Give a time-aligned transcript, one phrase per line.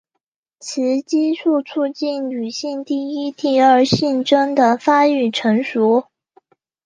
[0.59, 6.05] 雌激素促进女性第一第二性征的发育成熟。